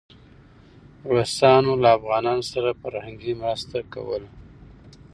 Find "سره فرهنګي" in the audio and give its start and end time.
2.53-3.33